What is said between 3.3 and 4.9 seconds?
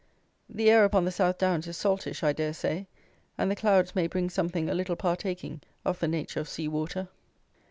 and the clouds may bring something a